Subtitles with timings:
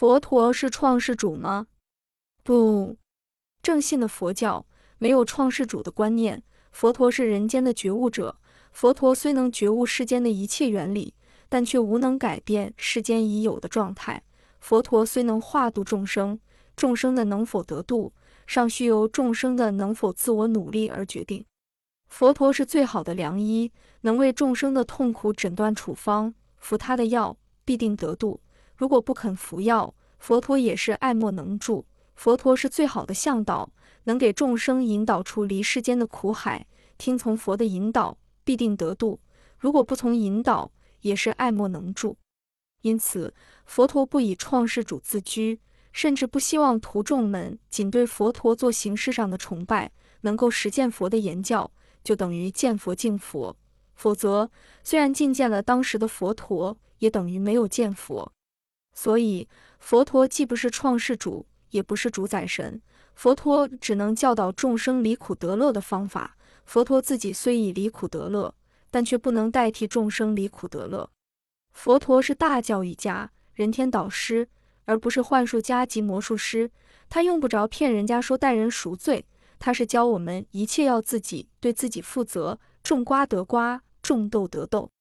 [0.00, 1.66] 佛陀是创世主吗？
[2.42, 2.96] 不，
[3.62, 4.64] 正信的佛教
[4.96, 6.42] 没有创世主的观念。
[6.72, 8.38] 佛陀是人间的觉悟者。
[8.72, 11.12] 佛陀虽能觉悟世间的一切原理，
[11.50, 14.22] 但却无能改变世间已有的状态。
[14.58, 16.40] 佛陀虽能化度众生，
[16.74, 18.14] 众生的能否得度，
[18.46, 21.44] 尚需由众生的能否自我努力而决定。
[22.08, 23.70] 佛陀是最好的良医，
[24.00, 27.36] 能为众生的痛苦诊断处方，服他的药
[27.66, 28.40] 必定得度。
[28.80, 31.84] 如果不肯服药，佛陀也是爱莫能助。
[32.14, 33.70] 佛陀是最好的向导，
[34.04, 36.66] 能给众生引导出离世间的苦海。
[36.96, 39.20] 听从佛的引导，必定得度；
[39.58, 42.16] 如果不从引导，也是爱莫能助。
[42.80, 43.34] 因此，
[43.66, 45.60] 佛陀不以创世主自居，
[45.92, 49.92] 甚至不希望徒众们仅对佛陀做形式上的崇拜。
[50.22, 51.70] 能够实践佛的言教，
[52.02, 53.54] 就等于见佛敬佛；
[53.94, 54.50] 否则，
[54.82, 58.32] 虽然觐见了当时的佛陀，也等于没有见佛。
[58.92, 62.80] 所以，佛陀既不是创世主，也不是主宰神。
[63.14, 66.36] 佛陀只能教导众生离苦得乐的方法。
[66.64, 68.54] 佛陀自己虽以离苦得乐，
[68.90, 71.10] 但却不能代替众生离苦得乐。
[71.72, 74.48] 佛陀是大教育家、人天导师，
[74.84, 76.70] 而不是幻术家及魔术师。
[77.08, 79.24] 他用不着骗人家说待人赎罪，
[79.58, 84.90] 他是教我们一切要自己对自己负责，种瓜得瓜，种豆得豆。